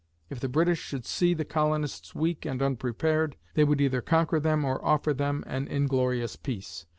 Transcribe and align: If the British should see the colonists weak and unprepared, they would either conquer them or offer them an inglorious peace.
If 0.31 0.39
the 0.39 0.49
British 0.49 0.79
should 0.79 1.05
see 1.05 1.35
the 1.35 1.45
colonists 1.45 2.15
weak 2.15 2.43
and 2.43 2.59
unprepared, 2.59 3.35
they 3.53 3.63
would 3.63 3.79
either 3.79 4.01
conquer 4.01 4.39
them 4.39 4.65
or 4.65 4.83
offer 4.83 5.13
them 5.13 5.43
an 5.45 5.67
inglorious 5.67 6.35
peace. 6.35 6.87